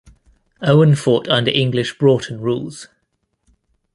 [0.63, 2.87] Owen fought under English Broughton rules.